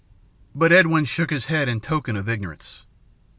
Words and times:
But 0.55 0.71
Edwin 0.71 1.05
shook 1.05 1.29
his 1.29 1.45
head 1.45 1.69
in 1.69 1.79
token 1.79 2.17
of 2.17 2.27
ignorance. 2.27 2.87